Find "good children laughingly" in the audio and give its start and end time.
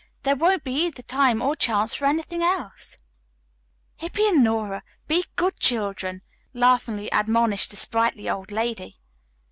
5.35-7.07